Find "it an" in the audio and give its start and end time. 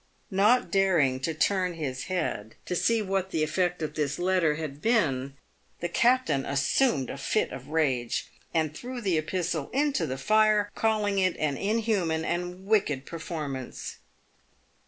11.19-11.55